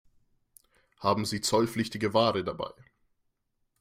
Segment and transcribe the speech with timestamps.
[0.97, 2.73] Haben Sie zollpflichtige Ware dabei?